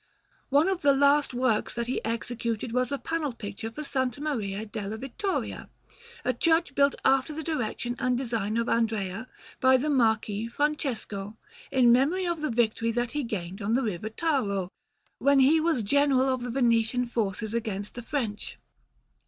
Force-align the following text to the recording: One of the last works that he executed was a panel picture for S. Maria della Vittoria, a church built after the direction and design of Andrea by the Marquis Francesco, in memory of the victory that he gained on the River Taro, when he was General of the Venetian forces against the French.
One 0.49 0.67
of 0.67 0.81
the 0.81 0.95
last 0.95 1.31
works 1.31 1.75
that 1.75 1.85
he 1.85 2.03
executed 2.03 2.71
was 2.71 2.91
a 2.91 2.97
panel 2.97 3.33
picture 3.33 3.69
for 3.69 3.81
S. 3.81 3.95
Maria 4.17 4.65
della 4.65 4.97
Vittoria, 4.97 5.69
a 6.25 6.33
church 6.33 6.73
built 6.73 6.95
after 7.05 7.35
the 7.35 7.43
direction 7.43 7.95
and 7.99 8.17
design 8.17 8.57
of 8.57 8.67
Andrea 8.67 9.27
by 9.59 9.77
the 9.77 9.91
Marquis 9.91 10.47
Francesco, 10.47 11.37
in 11.69 11.91
memory 11.91 12.25
of 12.25 12.41
the 12.41 12.49
victory 12.49 12.91
that 12.93 13.11
he 13.11 13.21
gained 13.21 13.61
on 13.61 13.75
the 13.75 13.83
River 13.83 14.09
Taro, 14.09 14.69
when 15.19 15.37
he 15.37 15.59
was 15.61 15.83
General 15.83 16.29
of 16.29 16.41
the 16.41 16.49
Venetian 16.49 17.05
forces 17.05 17.53
against 17.53 17.93
the 17.93 18.01
French. 18.01 18.57